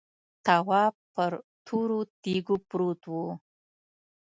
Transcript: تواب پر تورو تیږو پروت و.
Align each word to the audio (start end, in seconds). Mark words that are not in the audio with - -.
تواب 0.45 0.93
پر 1.13 1.31
تورو 1.65 1.99
تیږو 2.23 2.55
پروت 2.69 3.01
و. 3.11 3.13